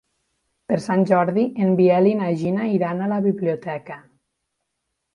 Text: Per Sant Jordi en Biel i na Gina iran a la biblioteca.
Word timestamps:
Per 0.71 0.79
Sant 0.85 1.05
Jordi 1.11 1.43
en 1.67 1.77
Biel 1.81 2.11
i 2.13 2.15
na 2.23 2.33
Gina 2.41 2.67
iran 2.81 3.05
a 3.05 3.13
la 3.15 3.23
biblioteca. 3.31 4.03